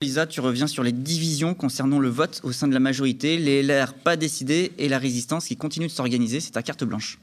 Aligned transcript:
Lisa, 0.00 0.28
tu 0.28 0.40
reviens 0.40 0.68
sur 0.68 0.84
les 0.84 0.92
divisions 0.92 1.54
concernant 1.54 1.98
le 1.98 2.08
vote 2.08 2.40
au 2.44 2.52
sein 2.52 2.68
de 2.68 2.72
la 2.72 2.78
majorité, 2.78 3.36
les 3.36 3.64
LR 3.64 3.94
pas 3.94 4.16
décidés 4.16 4.70
et 4.78 4.88
la 4.88 4.96
résistance 4.96 5.46
qui 5.46 5.56
continue 5.56 5.88
de 5.88 5.90
s'organiser. 5.90 6.38
C'est 6.38 6.52
ta 6.52 6.62
carte 6.62 6.84
blanche. 6.84 7.18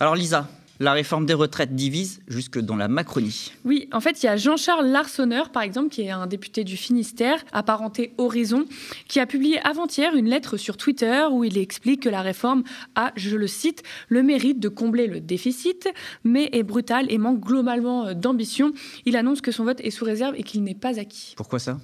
Alors 0.00 0.16
Lisa, 0.16 0.48
la 0.82 0.92
réforme 0.92 1.26
des 1.26 1.34
retraites 1.34 1.76
divise 1.76 2.20
jusque 2.26 2.58
dans 2.58 2.74
la 2.74 2.88
Macronie. 2.88 3.52
Oui, 3.64 3.88
en 3.92 4.00
fait, 4.00 4.22
il 4.22 4.26
y 4.26 4.28
a 4.28 4.36
Jean-Charles 4.36 4.88
Larsonneur, 4.88 5.50
par 5.50 5.62
exemple, 5.62 5.90
qui 5.90 6.02
est 6.02 6.10
un 6.10 6.26
député 6.26 6.64
du 6.64 6.76
Finistère, 6.76 7.44
apparenté 7.52 8.14
Horizon, 8.18 8.64
qui 9.06 9.20
a 9.20 9.26
publié 9.26 9.60
avant-hier 9.60 10.14
une 10.16 10.28
lettre 10.28 10.56
sur 10.56 10.76
Twitter 10.76 11.24
où 11.30 11.44
il 11.44 11.56
explique 11.56 12.02
que 12.02 12.08
la 12.08 12.20
réforme 12.20 12.64
a, 12.96 13.12
je 13.14 13.36
le 13.36 13.46
cite, 13.46 13.84
le 14.08 14.24
mérite 14.24 14.58
de 14.58 14.68
combler 14.68 15.06
le 15.06 15.20
déficit, 15.20 15.88
mais 16.24 16.48
est 16.52 16.64
brutale 16.64 17.06
et 17.10 17.18
manque 17.18 17.40
globalement 17.40 18.12
d'ambition. 18.12 18.72
Il 19.06 19.16
annonce 19.16 19.40
que 19.40 19.52
son 19.52 19.64
vote 19.64 19.80
est 19.82 19.90
sous 19.90 20.04
réserve 20.04 20.34
et 20.36 20.42
qu'il 20.42 20.64
n'est 20.64 20.74
pas 20.74 20.98
acquis. 20.98 21.34
Pourquoi 21.36 21.60
ça? 21.60 21.78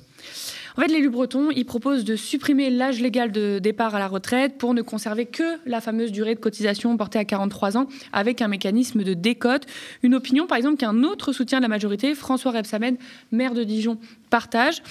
En 0.79 0.83
fait, 0.83 0.89
l'élu 0.93 1.11
breton, 1.11 1.51
il 1.51 1.65
propose 1.65 2.05
de 2.05 2.15
supprimer 2.15 2.71
l'âge 2.71 3.01
légal 3.01 3.33
de 3.33 3.59
départ 3.59 3.97
à 3.97 3.99
la 3.99 4.07
retraite 4.07 4.59
pour 4.59 4.75
ne 4.75 4.83
conserver 4.83 5.27
que 5.27 5.59
la 5.67 5.81
fameuse 5.81 6.13
durée 6.13 6.37
de 6.37 6.41
cotisation 6.41 6.97
portée 6.97 7.19
à 7.19 7.25
43 7.25 7.77
ans 7.77 7.89
avec 8.13 8.43
un 8.43 8.49
mécanisme 8.49 9.03
de 9.03 9.13
décote. 9.13 9.67
Une 10.05 10.15
opinion, 10.15 10.47
par 10.47 10.57
exemple, 10.57 10.77
qu'un 10.77 11.03
autre 11.03 11.33
soutien 11.33 11.59
de 11.59 11.63
la 11.63 11.69
majorité, 11.69 12.15
François 12.15 12.53
Rebsamen, 12.53 12.97
maire 13.33 13.55
de 13.55 13.65
Dijon, 13.65 13.99
partage. 14.31 14.83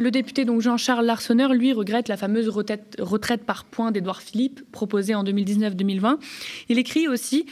Le 0.00 0.12
député 0.12 0.46
Jean-Charles 0.60 1.04
Larsonneur, 1.04 1.52
lui, 1.52 1.72
regrette 1.72 2.06
la 2.06 2.16
fameuse 2.16 2.48
retraite, 2.48 2.94
retraite 3.00 3.42
par 3.42 3.64
points 3.64 3.90
d'Édouard 3.90 4.22
Philippe, 4.22 4.60
proposée 4.70 5.16
en 5.16 5.24
2019-2020. 5.24 6.18
Il 6.68 6.78
écrit 6.78 7.08
aussi 7.08 7.46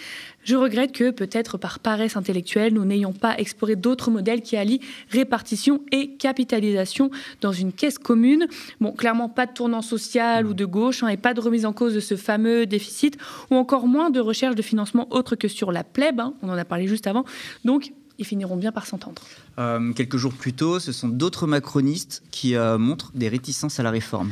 Je 0.45 0.55
regrette 0.55 0.93
que, 0.93 1.11
peut-être 1.11 1.59
par 1.59 1.81
paresse 1.81 2.17
intellectuelle, 2.17 2.73
nous 2.73 2.85
n'ayons 2.85 3.13
pas 3.13 3.37
exploré 3.37 3.75
d'autres 3.75 4.13
modèles 4.13 4.43
qui 4.43 4.57
allient 4.57 4.79
répartition 5.11 5.83
et 5.91 6.15
capitalisation 6.19 7.11
dans 7.41 7.51
une 7.51 7.73
caisse 7.73 7.99
commune. 7.99 8.47
Bon, 8.81 8.93
clairement, 8.93 9.29
pas 9.29 9.47
de 9.47 9.53
tournant 9.53 9.83
social 9.83 10.47
ou 10.47 10.55
de 10.55 10.65
gauche, 10.65 11.03
hein, 11.03 11.09
et 11.09 11.17
pas 11.17 11.35
de 11.35 11.41
remise 11.41 11.67
en 11.67 11.73
cause 11.73 11.95
de 11.95 12.01
ce 12.01 12.15
fameux 12.15 12.65
déficit, 12.65 13.19
ou 13.51 13.57
encore 13.57 13.89
moins 13.89 14.11
de 14.11 14.21
recherche 14.21 14.55
de 14.55 14.63
financement 14.63 15.09
autre 15.11 15.35
que 15.35 15.49
sur 15.49 15.73
la 15.73 15.83
plèbe. 15.83 16.21
Hein, 16.21 16.35
on 16.43 16.49
en 16.49 16.57
a 16.57 16.65
parlé 16.65 16.87
juste 16.87 17.09
avant. 17.09 17.25
Donc, 17.65 17.91
ils 18.19 18.25
finiront 18.25 18.57
bien 18.57 18.73
par 18.73 18.87
s'entendre. 18.87 19.23
Euh, 19.59 19.93
quelques 19.93 20.17
jours 20.17 20.33
plus 20.33 20.53
tôt, 20.53 20.81
ce 20.81 20.93
sont 20.93 21.09
d'autres 21.09 21.47
macronistes 21.47 22.23
qui 22.31 22.57
euh, 22.57 22.79
montrent 22.79 23.13
des 23.15 23.29
réticences 23.29 23.81
à 23.81 23.83
la 23.83 23.91
réforme. 23.91 24.31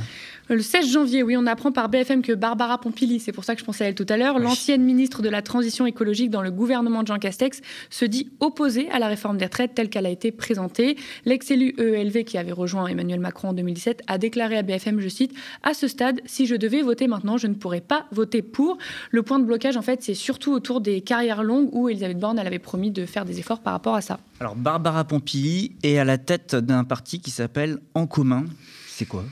Le 0.50 0.60
16 0.60 0.92
janvier, 0.92 1.22
oui, 1.22 1.38
on 1.38 1.46
apprend 1.46 1.72
par 1.72 1.88
BFM 1.88 2.20
que 2.20 2.34
Barbara 2.34 2.78
Pompili, 2.78 3.18
c'est 3.18 3.32
pour 3.32 3.44
ça 3.44 3.54
que 3.54 3.60
je 3.60 3.64
pensais 3.64 3.84
à 3.84 3.88
elle 3.88 3.94
tout 3.94 4.04
à 4.10 4.18
l'heure, 4.18 4.38
l'ancienne 4.38 4.82
ministre 4.82 5.22
de 5.22 5.30
la 5.30 5.40
Transition 5.40 5.86
écologique 5.86 6.28
dans 6.28 6.42
le 6.42 6.50
gouvernement 6.50 7.02
de 7.02 7.06
Jean 7.06 7.18
Castex, 7.18 7.62
se 7.88 8.04
dit 8.04 8.30
opposée 8.40 8.90
à 8.90 8.98
la 8.98 9.08
réforme 9.08 9.38
des 9.38 9.46
retraites 9.46 9.74
telle 9.74 9.88
qu'elle 9.88 10.04
a 10.04 10.10
été 10.10 10.32
présentée. 10.32 10.98
L'ex-élu 11.24 11.74
EELV 11.78 12.24
qui 12.24 12.36
avait 12.36 12.52
rejoint 12.52 12.86
Emmanuel 12.88 13.20
Macron 13.20 13.48
en 13.48 13.52
2017 13.54 14.02
a 14.06 14.18
déclaré 14.18 14.58
à 14.58 14.62
BFM, 14.62 15.00
je 15.00 15.08
cite, 15.08 15.32
À 15.62 15.72
ce 15.72 15.88
stade, 15.88 16.20
si 16.26 16.44
je 16.44 16.56
devais 16.56 16.82
voter 16.82 17.06
maintenant, 17.06 17.38
je 17.38 17.46
ne 17.46 17.54
pourrais 17.54 17.80
pas 17.80 18.04
voter 18.12 18.42
pour. 18.42 18.76
Le 19.12 19.22
point 19.22 19.38
de 19.38 19.46
blocage, 19.46 19.78
en 19.78 19.82
fait, 19.82 20.02
c'est 20.02 20.12
surtout 20.12 20.52
autour 20.52 20.82
des 20.82 21.00
carrières 21.00 21.42
longues 21.42 21.70
où 21.72 21.88
Elisabeth 21.88 22.18
Borne, 22.18 22.38
elle 22.38 22.46
avait 22.46 22.58
promis 22.58 22.90
de 22.90 23.06
faire 23.06 23.24
des 23.24 23.38
efforts 23.38 23.60
par 23.60 23.72
rapport 23.72 23.94
à 23.94 24.02
ça. 24.02 24.20
Alors, 24.40 24.56
Barbara 24.56 25.04
Pompili 25.04 25.72
est 25.82 25.96
à 25.96 26.04
la 26.04 26.18
tête 26.18 26.54
d'un 26.54 26.84
parti 26.84 27.20
qui 27.20 27.30
s'appelle 27.30 27.78
En 27.94 28.06
Commun. 28.06 28.44
C'est 28.88 29.06
quoi? 29.06 29.24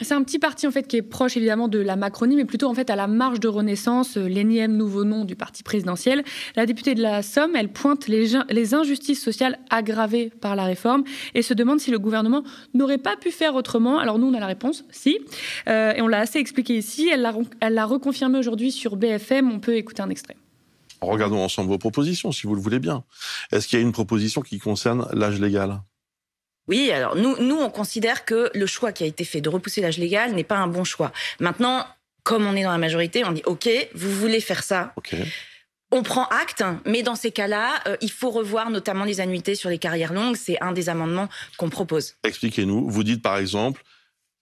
C'est 0.00 0.14
un 0.14 0.22
petit 0.22 0.38
parti 0.38 0.66
en 0.66 0.70
fait 0.70 0.86
qui 0.86 0.96
est 0.96 1.02
proche 1.02 1.36
évidemment 1.36 1.68
de 1.68 1.78
la 1.78 1.96
Macronie, 1.96 2.36
mais 2.36 2.44
plutôt 2.44 2.68
en 2.68 2.74
fait 2.74 2.90
à 2.90 2.96
la 2.96 3.06
marge 3.06 3.40
de 3.40 3.48
renaissance, 3.48 4.16
euh, 4.16 4.28
l'énième 4.28 4.76
nouveau 4.76 5.04
nom 5.04 5.24
du 5.24 5.34
parti 5.34 5.62
présidentiel. 5.62 6.22
La 6.56 6.66
députée 6.66 6.94
de 6.94 7.02
la 7.02 7.22
Somme, 7.22 7.56
elle 7.56 7.68
pointe 7.68 8.06
les, 8.06 8.74
injustices 8.74 9.22
sociales 9.22 9.58
aggravées 9.70 10.30
par 10.40 10.54
la 10.54 10.64
réforme 10.64 11.04
et 11.34 11.42
se 11.42 11.54
demande 11.54 11.80
si 11.80 11.90
le 11.90 11.98
gouvernement 11.98 12.44
n'aurait 12.74 12.98
pas 12.98 13.16
pu 13.16 13.30
faire 13.30 13.54
autrement. 13.54 13.98
Alors 13.98 14.18
nous, 14.18 14.26
on 14.26 14.34
a 14.34 14.40
la 14.40 14.46
réponse, 14.46 14.84
si, 14.90 15.18
euh, 15.68 15.92
et 15.94 16.02
on 16.02 16.08
l'a 16.08 16.20
assez 16.20 16.38
expliqué 16.38 16.76
ici. 16.76 17.08
Elle 17.12 17.22
l'a, 17.22 17.34
elle 17.60 17.74
l'a 17.74 17.86
reconfirmé 17.86 18.38
aujourd'hui 18.38 18.70
sur 18.70 18.96
BFM. 18.96 19.50
On 19.50 19.58
peut 19.58 19.76
écouter 19.76 20.02
un 20.02 20.10
extrait. 20.10 20.36
Regardons 21.00 21.42
ensemble 21.42 21.70
vos 21.70 21.78
propositions, 21.78 22.32
si 22.32 22.46
vous 22.46 22.54
le 22.54 22.60
voulez 22.60 22.78
bien. 22.78 23.04
Est-ce 23.52 23.68
qu'il 23.68 23.78
y 23.78 23.82
a 23.82 23.84
une 23.84 23.92
proposition 23.92 24.42
qui 24.42 24.58
concerne 24.58 25.06
l'âge 25.12 25.40
légal? 25.40 25.80
Oui, 26.68 26.92
alors 26.92 27.16
nous, 27.16 27.36
nous, 27.38 27.56
on 27.56 27.70
considère 27.70 28.24
que 28.24 28.50
le 28.54 28.66
choix 28.66 28.92
qui 28.92 29.04
a 29.04 29.06
été 29.06 29.24
fait 29.24 29.40
de 29.40 29.48
repousser 29.48 29.80
l'âge 29.80 29.98
légal 29.98 30.32
n'est 30.34 30.44
pas 30.44 30.58
un 30.58 30.68
bon 30.68 30.84
choix. 30.84 31.12
Maintenant, 31.40 31.86
comme 32.22 32.46
on 32.46 32.54
est 32.54 32.62
dans 32.62 32.72
la 32.72 32.78
majorité, 32.78 33.24
on 33.24 33.32
dit 33.32 33.42
OK, 33.46 33.68
vous 33.94 34.12
voulez 34.12 34.40
faire 34.40 34.62
ça. 34.62 34.92
On 35.90 36.02
prend 36.02 36.26
acte, 36.26 36.62
mais 36.84 37.02
dans 37.02 37.14
ces 37.14 37.30
cas-là, 37.30 37.80
euh, 37.86 37.96
il 38.02 38.10
faut 38.10 38.28
revoir 38.28 38.68
notamment 38.68 39.04
les 39.04 39.20
annuités 39.20 39.54
sur 39.54 39.70
les 39.70 39.78
carrières 39.78 40.12
longues. 40.12 40.36
C'est 40.36 40.60
un 40.60 40.72
des 40.72 40.90
amendements 40.90 41.30
qu'on 41.56 41.70
propose. 41.70 42.16
Expliquez-nous. 42.24 42.90
Vous 42.90 43.04
dites 43.04 43.22
par 43.22 43.38
exemple, 43.38 43.82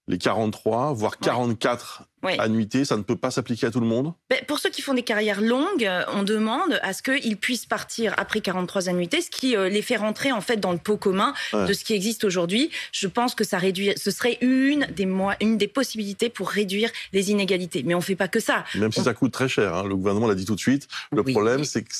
les 0.07 0.17
43, 0.17 0.93
voire 0.93 1.17
44 1.17 2.03
annuités, 2.39 2.85
ça 2.85 2.97
ne 2.97 3.03
peut 3.03 3.15
pas 3.15 3.31
s'appliquer 3.31 3.67
à 3.67 3.71
tout 3.71 3.79
le 3.79 3.85
monde? 3.85 4.13
Ben, 4.29 4.39
Pour 4.47 4.59
ceux 4.59 4.69
qui 4.69 4.81
font 4.81 4.93
des 4.93 5.03
carrières 5.03 5.41
longues, 5.41 5.89
on 6.13 6.23
demande 6.23 6.79
à 6.81 6.93
ce 6.93 7.01
qu'ils 7.01 7.37
puissent 7.37 7.65
partir 7.65 8.13
après 8.17 8.41
43 8.41 8.89
annuités, 8.89 9.21
ce 9.21 9.29
qui 9.29 9.55
euh, 9.55 9.69
les 9.69 9.81
fait 9.81 9.97
rentrer 9.97 10.31
en 10.31 10.41
fait 10.41 10.57
dans 10.57 10.71
le 10.71 10.77
pot 10.77 10.97
commun 10.97 11.33
de 11.53 11.73
ce 11.73 11.83
qui 11.83 11.93
existe 11.93 12.23
aujourd'hui. 12.23 12.69
Je 12.91 13.07
pense 13.07 13.35
que 13.35 13.43
ça 13.43 13.57
réduit, 13.57 13.93
ce 13.97 14.11
serait 14.11 14.37
une 14.41 14.87
des, 14.95 15.07
une 15.41 15.57
des 15.57 15.67
possibilités 15.67 16.29
pour 16.29 16.49
réduire 16.49 16.89
les 17.13 17.31
inégalités. 17.31 17.83
Mais 17.83 17.93
on 17.93 17.99
ne 17.99 18.03
fait 18.03 18.15
pas 18.15 18.27
que 18.27 18.39
ça. 18.39 18.63
Même 18.75 18.91
si 18.91 19.01
ça 19.01 19.13
coûte 19.13 19.31
très 19.31 19.49
cher, 19.49 19.75
hein. 19.75 19.83
le 19.83 19.95
gouvernement 19.95 20.27
l'a 20.27 20.35
dit 20.35 20.45
tout 20.45 20.55
de 20.55 20.59
suite. 20.59 20.87
Le 21.11 21.23
problème, 21.23 21.63
c'est 21.63 21.83
que 21.83 21.93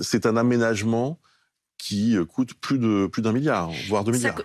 c'est 0.00 0.26
un 0.26 0.36
aménagement 0.36 1.18
qui 1.78 2.16
euh, 2.16 2.24
coûte 2.24 2.54
plus 2.54 2.78
d'un 2.78 3.08
plus 3.08 3.22
milliard, 3.22 3.70
voire 3.88 4.04
deux 4.04 4.12
milliards. 4.12 4.40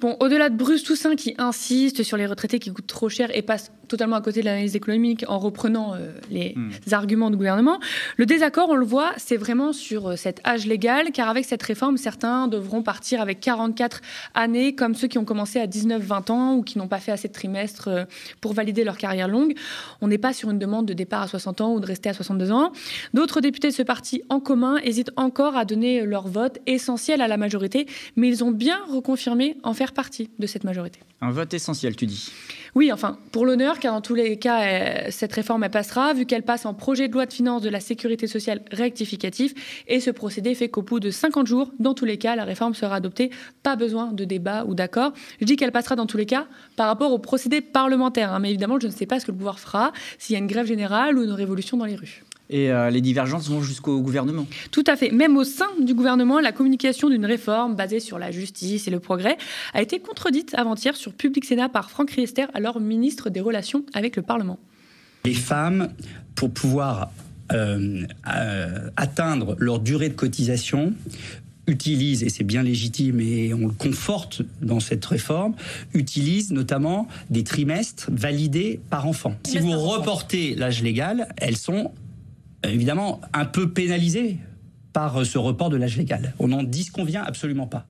Bon, 0.00 0.16
au-delà 0.20 0.48
de 0.48 0.56
Bruce 0.56 0.82
Toussaint 0.82 1.16
qui 1.16 1.34
insiste 1.38 2.02
sur 2.02 2.16
les 2.16 2.26
retraités 2.26 2.58
qui 2.58 2.72
coûtent 2.72 2.86
trop 2.86 3.08
cher 3.08 3.30
et 3.36 3.42
passe 3.42 3.72
totalement 3.88 4.16
à 4.16 4.20
côté 4.20 4.40
de 4.40 4.46
l'analyse 4.46 4.76
économique 4.76 5.24
en 5.28 5.38
reprenant 5.38 5.94
euh, 5.94 6.12
les 6.30 6.54
hmm. 6.56 6.70
arguments 6.92 7.28
du 7.28 7.36
gouvernement, 7.36 7.80
le 8.16 8.24
désaccord, 8.24 8.68
on 8.70 8.76
le 8.76 8.86
voit, 8.86 9.12
c'est 9.16 9.36
vraiment 9.36 9.72
sur 9.72 10.10
euh, 10.10 10.16
cet 10.16 10.46
âge 10.46 10.66
légal, 10.66 11.10
car 11.12 11.28
avec 11.28 11.44
cette 11.44 11.62
réforme, 11.62 11.96
certains 11.96 12.46
devront 12.46 12.82
partir 12.82 13.20
avec 13.20 13.40
44 13.40 14.00
années, 14.34 14.74
comme 14.74 14.94
ceux 14.94 15.08
qui 15.08 15.18
ont 15.18 15.24
commencé 15.24 15.58
à 15.58 15.66
19-20 15.66 16.30
ans 16.30 16.54
ou 16.54 16.62
qui 16.62 16.78
n'ont 16.78 16.86
pas 16.86 16.98
fait 16.98 17.10
assez 17.10 17.26
de 17.26 17.32
trimestres 17.32 17.88
euh, 17.88 18.04
pour 18.40 18.52
valider 18.52 18.84
leur 18.84 18.96
carrière 18.96 19.26
longue. 19.26 19.54
On 20.00 20.08
n'est 20.08 20.18
pas 20.18 20.32
sur 20.32 20.50
une 20.50 20.58
demande 20.58 20.86
de 20.86 20.94
départ 20.94 21.22
à 21.22 21.28
60 21.28 21.60
ans 21.60 21.74
ou 21.74 21.80
de 21.80 21.86
rester 21.86 22.08
à 22.08 22.14
62 22.14 22.52
ans. 22.52 22.72
D'autres 23.12 23.40
députés 23.40 23.68
de 23.68 23.74
ce 23.74 23.82
parti 23.82 24.22
en 24.28 24.38
commun 24.38 24.76
hésitent 24.84 25.10
encore 25.16 25.56
à 25.56 25.64
donner 25.64 26.06
leur 26.06 26.28
vote 26.28 26.58
essentiel 26.66 27.20
à 27.20 27.28
la 27.28 27.36
majorité, 27.36 27.86
mais 28.14 28.28
ils 28.28 28.44
ont 28.44 28.52
bien 28.52 28.78
reconfirmé 28.88 29.56
en 29.64 29.69
faire 29.74 29.92
partie 29.92 30.30
de 30.38 30.46
cette 30.46 30.64
majorité. 30.64 31.00
Un 31.20 31.30
vote 31.30 31.52
essentiel, 31.54 31.96
tu 31.96 32.06
dis 32.06 32.30
Oui, 32.74 32.92
enfin, 32.92 33.18
pour 33.32 33.44
l'honneur, 33.46 33.78
car 33.78 33.94
dans 33.94 34.00
tous 34.00 34.14
les 34.14 34.38
cas, 34.38 34.62
euh, 34.62 35.06
cette 35.10 35.32
réforme 35.32 35.64
elle 35.64 35.70
passera, 35.70 36.12
vu 36.14 36.26
qu'elle 36.26 36.42
passe 36.42 36.66
en 36.66 36.74
projet 36.74 37.08
de 37.08 37.12
loi 37.12 37.26
de 37.26 37.32
finances 37.32 37.62
de 37.62 37.68
la 37.68 37.80
sécurité 37.80 38.26
sociale 38.26 38.62
rectificatif. 38.70 39.84
Et 39.86 40.00
ce 40.00 40.10
procédé 40.10 40.54
fait 40.54 40.68
qu'au 40.68 40.82
bout 40.82 41.00
de 41.00 41.10
50 41.10 41.46
jours, 41.46 41.72
dans 41.78 41.94
tous 41.94 42.04
les 42.04 42.18
cas, 42.18 42.36
la 42.36 42.44
réforme 42.44 42.74
sera 42.74 42.96
adoptée. 42.96 43.30
Pas 43.62 43.76
besoin 43.76 44.12
de 44.12 44.24
débat 44.24 44.64
ou 44.64 44.74
d'accord. 44.74 45.12
Je 45.40 45.46
dis 45.46 45.56
qu'elle 45.56 45.72
passera 45.72 45.96
dans 45.96 46.06
tous 46.06 46.16
les 46.16 46.26
cas 46.26 46.46
par 46.76 46.86
rapport 46.86 47.12
au 47.12 47.18
procédé 47.18 47.60
parlementaire. 47.60 48.32
Hein, 48.32 48.38
mais 48.40 48.50
évidemment, 48.50 48.78
je 48.80 48.86
ne 48.86 48.92
sais 48.92 49.06
pas 49.06 49.20
ce 49.20 49.26
que 49.26 49.32
le 49.32 49.36
pouvoir 49.36 49.58
fera, 49.58 49.92
s'il 50.18 50.34
y 50.34 50.36
a 50.36 50.38
une 50.38 50.46
grève 50.46 50.66
générale 50.66 51.18
ou 51.18 51.24
une 51.24 51.32
révolution 51.32 51.76
dans 51.76 51.84
les 51.84 51.96
rues 51.96 52.22
et 52.50 52.70
euh, 52.70 52.90
les 52.90 53.00
divergences 53.00 53.48
vont 53.48 53.62
jusqu'au 53.62 54.00
gouvernement. 54.00 54.46
Tout 54.70 54.84
à 54.86 54.96
fait. 54.96 55.10
Même 55.10 55.36
au 55.36 55.44
sein 55.44 55.68
du 55.80 55.94
gouvernement, 55.94 56.40
la 56.40 56.52
communication 56.52 57.08
d'une 57.08 57.24
réforme 57.24 57.76
basée 57.76 58.00
sur 58.00 58.18
la 58.18 58.30
justice 58.30 58.88
et 58.88 58.90
le 58.90 59.00
progrès 59.00 59.38
a 59.72 59.80
été 59.80 60.00
contredite 60.00 60.54
avant-hier 60.54 60.96
sur 60.96 61.12
Public 61.14 61.44
Sénat 61.44 61.68
par 61.68 61.90
Franck 61.90 62.10
Riester, 62.10 62.46
alors 62.52 62.80
ministre 62.80 63.30
des 63.30 63.40
Relations 63.40 63.84
avec 63.94 64.16
le 64.16 64.22
Parlement. 64.22 64.58
Les 65.24 65.34
femmes, 65.34 65.90
pour 66.34 66.50
pouvoir 66.50 67.10
euh, 67.52 68.02
euh, 68.34 68.90
atteindre 68.96 69.56
leur 69.58 69.78
durée 69.78 70.08
de 70.08 70.14
cotisation, 70.14 70.94
utilisent, 71.66 72.22
et 72.22 72.28
c'est 72.28 72.44
bien 72.44 72.62
légitime 72.62 73.20
et 73.20 73.54
on 73.54 73.68
le 73.68 73.72
conforte 73.72 74.42
dans 74.60 74.80
cette 74.80 75.04
réforme, 75.04 75.54
utilisent 75.94 76.50
notamment 76.50 77.06
des 77.30 77.44
trimestres 77.44 78.10
validés 78.10 78.80
par 78.90 79.06
enfant. 79.06 79.34
Si 79.46 79.58
vous 79.58 79.78
reportez 79.78 80.54
l'âge 80.56 80.82
légal, 80.82 81.28
elles 81.36 81.56
sont 81.56 81.92
évidemment 82.64 83.20
un 83.32 83.44
peu 83.44 83.70
pénalisé 83.72 84.38
par 84.92 85.24
ce 85.24 85.38
report 85.38 85.70
de 85.70 85.76
l'âge 85.76 85.96
légal. 85.96 86.34
On 86.38 86.48
n'en 86.48 86.62
disconvient 86.62 87.22
absolument 87.22 87.66
pas. 87.66 87.86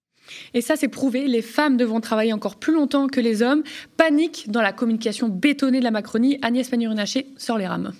Et 0.54 0.60
ça, 0.60 0.76
c'est 0.76 0.88
prouvé. 0.88 1.26
Les 1.26 1.42
femmes 1.42 1.76
devront 1.76 2.00
travailler 2.00 2.32
encore 2.32 2.56
plus 2.56 2.72
longtemps 2.72 3.08
que 3.08 3.20
les 3.20 3.42
hommes. 3.42 3.62
Panique 3.96 4.46
dans 4.48 4.62
la 4.62 4.72
communication 4.72 5.28
bétonnée 5.28 5.80
de 5.80 5.84
la 5.84 5.90
Macronie. 5.90 6.38
Agnès 6.42 6.68
Pannier-Runacher 6.68 7.26
sort 7.36 7.58
les 7.58 7.66
rames. 7.66 7.92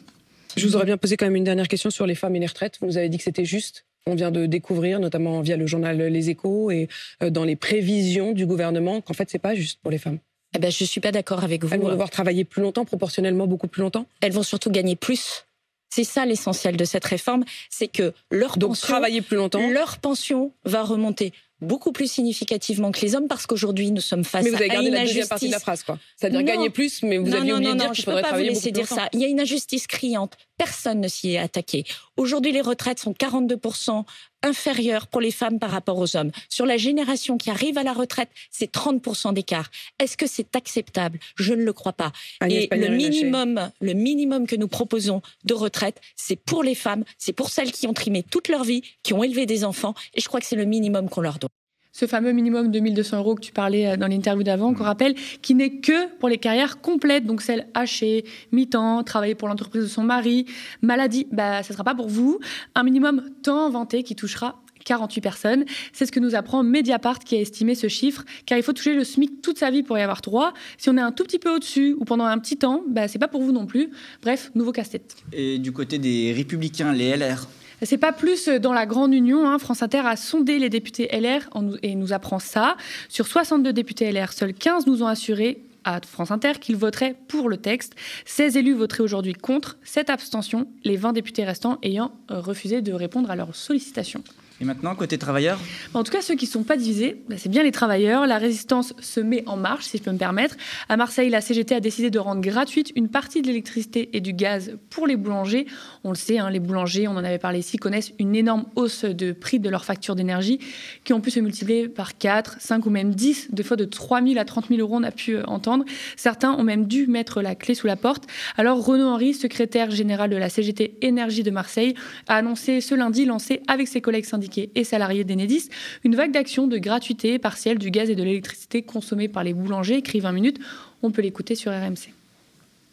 Je 0.57 0.67
vous 0.67 0.77
aurais 0.77 0.85
bien 0.85 0.97
posé 0.97 1.17
quand 1.17 1.27
même 1.27 1.37
une 1.37 1.45
dernière 1.45 1.69
question 1.69 1.91
sur 1.91 2.07
les 2.07 2.15
femmes 2.15 2.37
et 2.37 2.41
les 2.41 2.47
retraites. 2.47 2.79
Vous 2.81 2.87
nous 2.87 2.97
avez 2.97 3.09
dit 3.09 3.19
que 3.19 3.25
c'était 3.25 3.45
juste. 3.45 3.87
On 4.07 4.15
vient 4.15 4.31
de 4.31 4.47
découvrir, 4.47 4.99
notamment 4.99 5.41
via 5.41 5.57
le 5.57 5.67
journal 5.67 5.99
Les 5.99 6.31
Échos 6.31 6.71
et 6.71 6.89
euh, 7.23 7.31
dans 7.31 7.45
les 7.45 7.55
prévisions 7.55 8.33
du 8.33 8.47
gouvernement, 8.47 9.01
qu'en 9.01 9.13
fait, 9.13 9.29
c'est 9.31 9.39
pas 9.39 9.55
juste 9.55 9.81
pour 9.83 9.91
les 9.91 9.99
femmes. 9.99 10.19
Eh 10.57 10.59
ben, 10.59 10.71
je 10.71 10.85
suis 10.85 11.01
pas 11.01 11.13
d'accord 11.13 11.45
avec 11.45 11.65
vous. 11.65 11.73
Elles 11.73 11.81
vont 11.81 11.91
devoir 11.91 12.11
travailler 12.11 12.45
plus 12.45 12.63
longtemps, 12.63 12.85
proportionnellement 12.85 13.47
beaucoup 13.47 13.69
plus 13.69 13.83
longtemps. 13.83 14.07
Elles 14.21 14.33
vont 14.33 14.43
surtout 14.43 14.71
gagner 14.71 14.97
plus 14.97 15.45
C'est 15.93 16.05
ça 16.05 16.25
l'essentiel 16.25 16.77
de 16.77 16.85
cette 16.85 17.05
réforme, 17.05 17.45
c'est 17.69 17.89
que 17.89 18.13
leur 18.31 18.57
Donc, 18.57 18.71
pension, 18.71 18.87
travailler 18.89 19.23
plus 19.23 19.37
longtemps. 19.37 19.69
leur 19.69 19.99
pension 19.99 20.53
va 20.65 20.83
remonter 20.83 21.33
beaucoup 21.61 21.93
plus 21.93 22.11
significativement 22.11 22.91
que 22.91 23.01
les 23.03 23.15
hommes 23.15 23.29
parce 23.29 23.47
qu'aujourd'hui 23.47 23.91
nous 23.91 24.01
sommes 24.01 24.25
face 24.25 24.45
Mais 24.45 24.51
vous 24.51 24.57
avez 24.57 24.71
à 24.71 24.75
gardé 24.75 24.89
une 24.89 24.95
la 24.95 25.01
deuxième 25.05 25.29
partie 25.29 25.47
de 25.47 25.51
la 25.51 25.57
injustice. 25.57 25.63
phrase, 25.63 25.83
quoi. 25.83 25.99
C'est-à-dire 26.17 26.43
gagner 26.43 26.71
plus, 26.71 27.03
mais 27.03 27.19
vous 27.19 27.27
non, 27.29 27.37
aviez 27.37 27.51
non, 27.51 27.57
oublié 27.57 27.69
non, 27.71 27.75
de 27.75 27.81
dire 27.81 27.91
qu'il 27.93 28.05
faudrait 28.05 28.23
pas 28.23 28.29
vous 28.29 28.33
travailler 28.33 28.49
laisser 28.51 28.71
beaucoup 28.71 28.81
plus 28.81 28.97
dire 28.97 28.97
longtemps. 28.97 29.03
ça. 29.03 29.09
Il 29.13 29.21
y 29.21 29.25
a 29.25 29.29
une 29.29 29.41
injustice 29.41 29.87
criante. 29.87 30.39
Personne 30.57 31.01
ne 31.01 31.09
s'y 31.09 31.33
est 31.33 31.39
attaqué. 31.39 31.85
Aujourd'hui, 32.17 32.53
les 32.53 32.63
retraites 32.63 32.99
sont 32.99 33.13
42% 33.13 34.05
inférieures 34.43 35.07
pour 35.07 35.21
les 35.21 35.31
femmes 35.31 35.59
par 35.59 35.71
rapport 35.71 35.99
aux 35.99 36.17
hommes. 36.17 36.31
Sur 36.49 36.67
la 36.67 36.77
génération 36.77 37.39
qui 37.39 37.51
arrive 37.51 37.79
à 37.79 37.83
la 37.83 37.93
retraite, 37.93 38.31
c'est 38.51 38.73
30% 38.73 39.35
d'écart. 39.35 39.71
Est-ce 39.99 40.17
que 40.17 40.27
c'est 40.27 40.57
acceptable? 40.57 41.19
Je 41.37 41.55
ne 41.55 41.63
le 41.63 41.73
crois 41.73 41.93
pas. 41.93 42.13
Agnès 42.41 42.69
Et 42.71 42.77
le 42.77 42.89
minimum, 42.89 43.71
le 43.81 43.93
minimum 43.93 44.47
que 44.47 44.57
nous 44.57 44.69
proposons 44.69 45.23
de 45.45 45.55
retraite, 45.55 46.01
c'est 46.17 46.37
pour 46.37 46.63
les 46.63 46.75
femmes, 46.75 47.05
c'est 47.19 47.33
pour 47.33 47.51
celles 47.51 47.73
qui 47.73 47.87
ont 47.87 47.95
trimé 47.95 48.23
toute 48.23 48.49
leur 48.49 48.65
vie, 48.65 48.83
qui 49.03 49.13
ont 49.13 49.23
élevé 49.23 49.47
des 49.47 49.65
enfants, 49.65 49.95
et 50.15 50.21
je 50.21 50.29
crois 50.29 50.41
que 50.41 50.47
c'est 50.47 50.57
le 50.57 50.65
minimum 50.65 51.09
qu'on 51.09 51.21
leur 51.21 51.39
doit. 51.39 51.51
Ce 51.93 52.07
fameux 52.07 52.33
minimum 52.33 52.71
de 52.71 52.79
1200 52.79 53.19
euros 53.19 53.35
que 53.35 53.41
tu 53.41 53.53
parlais 53.53 53.89
euh, 53.89 53.97
dans 53.97 54.07
l'interview 54.07 54.45
d'avant, 54.45 54.75
qu'on 54.75 54.85
rappelle, 54.85 55.15
qui 55.43 55.55
n'est 55.55 55.81
que 55.81 56.09
pour 56.19 56.29
les 56.29 56.39
carrières 56.39 56.81
complètes, 56.81 57.27
donc 57.27 57.43
celles 57.43 57.67
hachées, 57.75 58.25
mi-temps, 58.53 59.03
travailler 59.03 59.35
pour 59.35 59.49
l'entreprise 59.49 59.83
de 59.83 59.89
son 59.89 60.05
mari, 60.05 60.47
maladie, 60.83 61.27
bah, 61.33 61.63
ça 61.63 61.73
ne 61.73 61.75
sera 61.75 61.85
pas 61.85 61.95
pour 61.95 62.09
vous. 62.09 62.39
Un 62.75 62.85
minimum 62.85 63.23
tant 63.43 63.71
vanté 63.71 64.03
qui 64.03 64.15
touchera 64.15 64.63
48 64.85 65.21
personnes. 65.21 65.65
C'est 65.93 66.07
ce 66.07 66.13
que 66.13 66.21
nous 66.21 66.35
apprend 66.35 66.63
Mediapart 66.63 67.19
qui 67.19 67.37
a 67.37 67.41
estimé 67.41 67.75
ce 67.75 67.89
chiffre, 67.89 68.25
car 68.47 68.59
il 68.59 68.63
faut 68.63 68.73
toucher 68.73 68.95
le 68.95 69.05
SMIC 69.05 69.43
toute 69.43 69.59
sa 69.59 69.71
vie 69.71 69.83
pour 69.83 69.99
y 69.99 70.03
avoir 70.03 70.21
droit. 70.21 70.53
Si 70.79 70.89
on 70.91 70.97
est 70.97 71.03
un 71.03 71.13
tout 71.13 71.25
petit 71.25 71.39
peu 71.39 71.55
au-dessus 71.55 71.97
ou 71.99 72.05
pendant 72.05 72.25
un 72.25 72.39
petit 72.39 72.57
temps, 72.57 72.83
bah, 72.89 73.09
c'est 73.09 73.19
pas 73.19 73.29
pour 73.29 73.43
vous 73.43 73.53
non 73.53 73.67
plus. 73.67 73.91
Bref, 74.23 74.51
nouveau 74.55 74.73
casse-tête. 74.73 75.17
Et 75.33 75.59
du 75.59 75.73
côté 75.73 75.99
des 75.99 76.33
Républicains, 76.33 76.93
les 76.93 77.17
LR, 77.17 77.47
C'est 77.83 77.99
pas 77.99 78.13
plus 78.13 78.49
dans 78.49 78.73
la 78.73 78.87
grande 78.87 79.15
union. 79.15 79.49
hein. 79.49 79.59
France 79.59 79.83
Inter 79.83 80.03
a 80.05 80.17
sondé 80.17 80.59
les 80.59 80.69
députés 80.69 81.09
LR 81.13 81.49
et 81.83 81.95
nous 81.95 82.13
apprend 82.13 82.39
ça. 82.39 82.77
Sur 83.09 83.27
62 83.27 83.73
députés 83.73 84.13
LR, 84.13 84.33
seuls 84.33 84.53
15 84.53 84.87
nous 84.87 85.03
ont 85.03 85.07
assuré 85.07 85.63
à 85.85 86.01
France 86.07 86.31
Inter 86.31 86.53
qu'ils 86.61 86.77
voteraient 86.77 87.17
pour 87.29 87.49
le 87.49 87.57
texte. 87.57 87.95
16 88.27 88.57
élus 88.59 88.75
voteraient 88.75 89.03
aujourd'hui 89.03 89.33
contre. 89.33 89.79
Cette 89.83 90.11
abstention, 90.11 90.69
les 90.85 90.97
20 90.97 91.15
députés 91.15 91.45
restants 91.45 91.79
ayant 91.83 92.13
euh, 92.31 92.41
refusé 92.41 92.83
de 92.83 92.93
répondre 92.93 93.31
à 93.31 93.37
leurs 93.37 93.55
sollicitations. 93.55 94.23
Et 94.61 94.65
maintenant 94.67 94.95
côté 94.95 95.17
travailleurs, 95.17 95.59
En 95.95 96.03
tout 96.03 96.13
cas, 96.13 96.21
ceux 96.21 96.35
qui 96.35 96.45
ne 96.45 96.51
sont 96.51 96.65
pas 96.65 96.77
divisés, 96.77 97.23
bah, 97.31 97.37
c'est 97.39 97.49
bien 97.49 97.63
les 97.63 97.73
travailleurs. 97.73 98.27
La 98.27 98.37
résistance 98.37 98.93
se 99.01 99.19
met 99.19 99.43
en 99.47 99.57
marche, 99.57 99.87
si 99.87 99.97
je 99.97 100.03
peux 100.03 100.13
me 100.13 100.19
permettre. 100.19 100.57
À 100.91 100.99
Marseille, 100.99 101.31
la 101.31 101.41
CGT 101.41 101.77
a 101.77 101.81
décidé 101.81 102.11
de 102.11 102.19
rendre 102.19 102.43
gratuite 102.43 102.93
une 102.95 103.09
partie 103.09 103.41
de 103.41 103.47
l'électricité 103.47 104.11
et 104.13 104.21
du 104.21 104.35
gaz 104.35 104.73
pour 104.91 105.07
les 105.07 105.17
boulangers. 105.17 105.67
On 106.05 106.11
le 106.11 106.17
sait, 106.17 106.39
hein, 106.39 106.51
les 106.51 106.61
boulangers, 106.61 107.09
on 107.09 107.13
en 107.13 107.25
avait 107.25 107.39
parlé 107.39 107.61
ici, 107.61 107.79
connaissent 107.79 108.13
une 108.19 108.37
énorme 108.37 108.67
hausse 108.77 109.07
de 109.07 109.33
prix 109.33 109.61
de 109.61 109.71
leurs 109.71 109.87
factures 109.87 110.15
d'énergie 110.15 110.61
qui 111.05 111.15
ont 111.15 111.23
pu 111.23 111.31
se 111.31 111.41
multiplier 111.41 111.89
par 111.89 112.19
4, 112.19 112.57
5 112.61 112.85
ou 112.85 112.91
même 112.91 113.15
10, 113.15 113.49
des 113.53 113.63
fois 113.63 113.79
de 113.79 113.87
3 113.87 114.23
000 114.23 114.39
à 114.39 114.45
30 114.45 114.69
000 114.69 114.81
euros, 114.81 114.97
on 114.97 115.03
a 115.03 115.11
pu 115.11 115.37
euh, 115.37 115.45
entendre. 115.47 115.87
Certains 116.17 116.53
ont 116.53 116.65
même 116.65 116.87
dû 116.87 117.07
mettre 117.07 117.41
la 117.41 117.55
clé 117.55 117.75
sous 117.75 117.87
la 117.87 117.97
porte. 117.97 118.25
Alors 118.59 118.85
Renaud 118.85 119.09
Henry, 119.09 119.33
secrétaire 119.33 119.91
général 119.91 120.29
de 120.29 120.37
la 120.37 120.51
CGT 120.51 120.99
Énergie 121.01 121.43
de 121.45 121.51
Marseille, 121.51 121.95
a 122.29 122.37
annoncé 122.37 122.83
ce 122.83 122.95
lundi 122.95 123.25
lancer 123.25 123.63
avec 123.67 123.89
ses 123.89 124.03
collègues 124.03 124.27
et 124.59 124.85
salariés 124.85 125.25
d'Enedis 125.25 125.69
une 126.05 126.17
vague 126.17 126.33
d'action 126.33 126.67
de 126.67 126.79
gratuité 126.79 127.39
partielle 127.39 127.79
du 127.79 127.91
gaz 127.91 128.11
et 128.11 128.15
de 128.15 128.23
l'électricité 128.23 128.83
consommés 128.83 129.29
par 129.29 129.45
les 129.45 129.55
boulangers, 129.55 129.97
écrit 129.97 130.21
20 130.21 130.33
minutes. 130.33 130.59
On 131.03 131.11
peut 131.11 131.23
l'écouter 131.23 131.55
sur 131.55 131.73
RMC. 131.73 132.20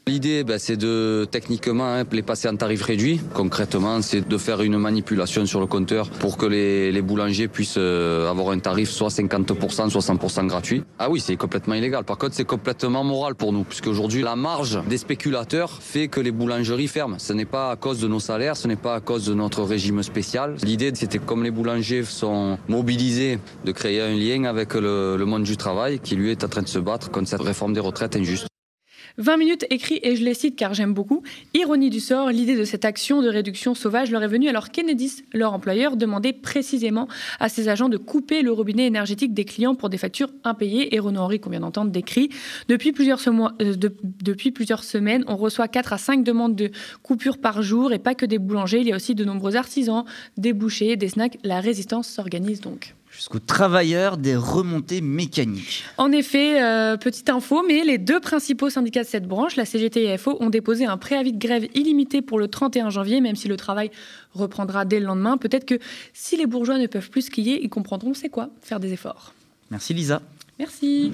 L'idée, 0.07 0.45
ben, 0.45 0.57
c'est 0.57 0.77
de 0.77 1.27
techniquement 1.30 1.86
hein, 1.86 2.06
les 2.13 2.21
passer 2.21 2.48
en 2.48 2.56
tarif 2.56 2.81
réduit. 2.81 3.19
Concrètement, 3.33 4.01
c'est 4.01 4.25
de 4.25 4.38
faire 4.38 4.62
une 4.62 4.77
manipulation 4.77 5.45
sur 5.45 5.59
le 5.59 5.68
compteur 5.68 6.09
pour 6.09 6.38
que 6.38 6.45
les, 6.45 6.94
les 6.94 7.01
boulangers 7.01 7.50
puissent 7.50 7.75
euh, 7.77 8.30
avoir 8.30 8.51
un 8.51 8.59
tarif 8.59 8.89
soit 8.89 9.09
50%, 9.09 9.89
soit 9.89 10.01
100% 10.01 10.48
gratuit. 10.48 10.83
Ah 10.98 11.09
oui, 11.09 11.19
c'est 11.19 11.36
complètement 11.36 11.74
illégal. 11.74 12.06
Par 12.06 12.18
contre, 12.18 12.36
c'est 12.36 12.45
complètement 12.45 13.04
moral 13.04 13.36
pour 13.36 13.51
nous, 13.51 13.65
puisque 13.65 13.88
aujourd'hui, 13.88 14.21
la 14.21 14.38
marge 14.38 14.81
des 14.88 14.98
spéculateurs 14.98 15.74
fait 15.81 16.07
que 16.07 16.21
les 16.21 16.31
boulangeries 16.31 16.88
ferment. 16.88 17.19
Ce 17.19 17.33
n'est 17.33 17.44
pas 17.44 17.71
à 17.71 17.75
cause 17.75 18.00
de 18.00 18.07
nos 18.07 18.21
salaires, 18.21 18.56
ce 18.56 18.69
n'est 18.69 18.77
pas 18.77 18.95
à 18.95 19.01
cause 19.01 19.25
de 19.25 19.33
notre 19.33 19.63
régime 19.63 20.01
spécial. 20.04 20.56
L'idée, 20.63 20.92
c'était 20.94 21.19
comme 21.19 21.44
les 21.44 21.51
boulangers 21.51 22.04
sont 22.04 22.57
mobilisés, 22.69 23.39
de 23.65 23.71
créer 23.74 24.00
un 24.00 24.15
lien 24.15 24.45
avec 24.45 24.74
le, 24.74 25.18
le 25.18 25.25
monde 25.25 25.44
du 25.44 25.57
travail 25.57 26.00
qui 26.00 26.15
lui 26.15 26.31
est 26.31 26.45
en 26.45 26.48
train 26.48 26.62
de 26.62 26.69
se 26.69 26.80
battre 26.80 27.12
contre 27.12 27.27
cette 27.27 27.42
réforme 27.42 27.74
des 27.74 27.81
retraites 27.81 28.15
injuste. 28.15 28.48
20 29.17 29.37
minutes 29.37 29.65
écrit, 29.69 29.99
et 30.03 30.15
je 30.15 30.23
les 30.23 30.33
cite 30.33 30.55
car 30.55 30.73
j'aime 30.73 30.93
beaucoup. 30.93 31.23
Ironie 31.53 31.89
du 31.89 31.99
sort, 31.99 32.29
l'idée 32.29 32.55
de 32.55 32.63
cette 32.63 32.85
action 32.85 33.21
de 33.21 33.29
réduction 33.29 33.73
sauvage 33.73 34.11
leur 34.11 34.21
est 34.23 34.27
venue 34.27 34.47
alors 34.47 34.69
qu'Enedis, 34.69 35.23
leur 35.33 35.53
employeur, 35.53 35.97
demandait 35.97 36.33
précisément 36.33 37.07
à 37.39 37.49
ses 37.49 37.67
agents 37.67 37.89
de 37.89 37.97
couper 37.97 38.41
le 38.43 38.51
robinet 38.51 38.85
énergétique 38.85 39.33
des 39.33 39.45
clients 39.45 39.73
pour 39.75 39.89
des 39.89 39.97
factures 39.97 40.29
impayées. 40.43 40.93
Et 40.95 40.99
Renaud 40.99 41.21
Henry, 41.21 41.39
qu'on 41.39 41.49
vient 41.49 41.61
d'entendre, 41.61 41.91
décrit. 41.91 42.29
Depuis 42.67 42.91
plusieurs, 42.91 43.19
euh, 43.27 43.75
de- 43.75 43.95
depuis 44.03 44.51
plusieurs 44.51 44.83
semaines, 44.83 45.23
on 45.27 45.35
reçoit 45.35 45.67
4 45.67 45.93
à 45.93 45.97
5 45.97 46.23
demandes 46.23 46.55
de 46.55 46.69
coupures 47.01 47.39
par 47.39 47.61
jour, 47.63 47.93
et 47.93 47.99
pas 47.99 48.13
que 48.15 48.25
des 48.25 48.37
boulangers, 48.37 48.81
il 48.81 48.87
y 48.87 48.93
a 48.93 48.95
aussi 48.95 49.15
de 49.15 49.25
nombreux 49.25 49.55
artisans, 49.55 50.05
des 50.37 50.53
bouchers, 50.53 50.95
des 50.95 51.09
snacks. 51.09 51.37
La 51.43 51.59
résistance 51.59 52.07
s'organise 52.07 52.61
donc. 52.61 52.93
Jusqu'aux 53.09 53.39
travailleurs 53.39 54.18
des 54.18 54.36
remontées 54.36 55.01
mécaniques. 55.01 55.83
En 55.98 56.12
effet, 56.12 56.62
euh, 56.62 56.98
petite 56.98 57.30
info, 57.30 57.63
mais 57.68 57.83
les 57.83 57.98
deux 57.98 58.19
principaux 58.19 58.69
syndicats 58.69 59.04
de 59.04 59.07
cette 59.07 59.27
branche, 59.27 59.56
la 59.56 59.65
CGT 59.65 60.04
et 60.06 60.18
FO, 60.18 60.38
ont 60.39 60.50
déposé 60.50 60.86
un 60.86 60.98
préavis 60.98 61.33
de 61.33 61.39
grève 61.39 61.68
illimité 61.74 62.21
pour 62.21 62.39
le 62.39 62.48
31 62.48 62.89
janvier, 62.89 63.21
même 63.21 63.36
si 63.36 63.48
le 63.48 63.57
travail 63.57 63.92
reprendra 64.33 64.86
dès 64.86 65.00
le 65.00 65.06
lendemain. 65.06 65.38
Peut-être 65.38 65.65
que 65.65 65.80
si 66.13 66.38
les 66.38 66.45
bourgeois 66.45 66.77
ne 66.77 66.88
peuvent 66.88 67.09
plus 67.09 67.24
skier, 67.24 67.59
ils 67.63 67.69
comprendront 67.69 68.13
c'est 68.13 68.30
quoi 68.30 68.50
faire 68.62 68.80
des 68.80 68.94
efforts. 68.94 69.33
Merci 69.71 69.94
Lisa. 69.94 70.21
Merci. 70.59 71.12